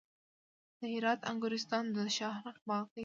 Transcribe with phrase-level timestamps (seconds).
[0.79, 2.99] د هرات انګورستان د شاهرخ باغ دی